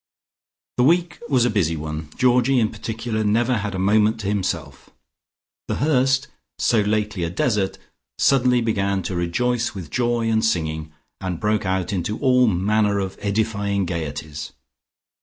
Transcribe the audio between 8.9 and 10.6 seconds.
to rejoice with joy and